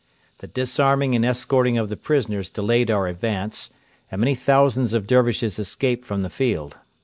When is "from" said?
6.07-6.23